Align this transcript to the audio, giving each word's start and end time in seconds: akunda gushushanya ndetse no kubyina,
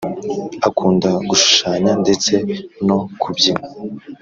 akunda 0.67 1.09
gushushanya 1.29 1.91
ndetse 2.03 2.31
no 2.87 2.97
kubyina, 3.21 3.65